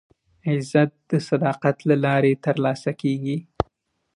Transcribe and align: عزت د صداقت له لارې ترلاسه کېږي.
عزت 0.49 0.91
د 1.09 1.11
صداقت 1.29 1.77
له 1.89 1.95
لارې 2.05 2.33
ترلاسه 2.45 2.91
کېږي. 3.01 3.37